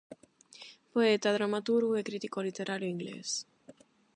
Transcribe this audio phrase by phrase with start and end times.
[0.91, 3.29] Poeta, dramaturgo e crítico literario inglés.